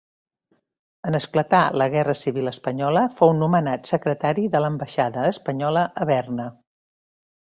En 1.09 1.17
esclatar 1.17 1.59
la 1.81 1.87
guerra 1.95 2.15
civil 2.19 2.51
espanyola 2.53 3.03
fou 3.19 3.33
nomenat 3.41 3.85
secretari 3.91 4.47
de 4.57 4.63
l'ambaixada 4.65 5.27
espanyola 5.35 5.85
a 6.05 6.09
Berna. 6.13 6.49